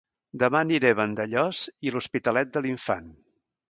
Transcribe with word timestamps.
Dema 0.43 0.61
aniré 0.65 0.93
a 0.93 0.97
Vandellòs 1.01 1.63
i 1.91 1.95
l'Hospitalet 1.97 2.55
de 2.59 2.69
l'Infant 2.69 3.19